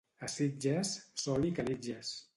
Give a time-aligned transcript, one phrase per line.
[0.27, 0.95] A Sitges,
[1.27, 2.19] sol i calitges.